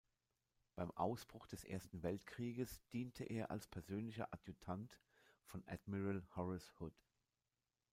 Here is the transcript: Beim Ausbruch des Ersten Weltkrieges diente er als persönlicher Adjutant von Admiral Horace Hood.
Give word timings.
Beim 0.73 0.89
Ausbruch 0.97 1.45
des 1.45 1.63
Ersten 1.63 2.01
Weltkrieges 2.01 2.81
diente 2.91 3.23
er 3.23 3.51
als 3.51 3.67
persönlicher 3.67 4.33
Adjutant 4.33 4.99
von 5.45 5.63
Admiral 5.67 6.23
Horace 6.35 6.73
Hood. 6.79 6.99